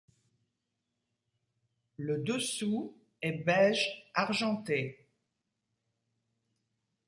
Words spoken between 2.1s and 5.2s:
dessous est beige argenté.